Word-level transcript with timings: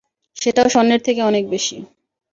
সেটাও 0.37 0.67
স্বর্ণের 0.69 1.01
থেকে 1.03 1.21
অনেক 1.23 1.43
বেশি। 1.49 1.77